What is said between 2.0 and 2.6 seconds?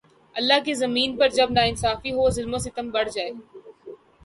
ہو، ظلم و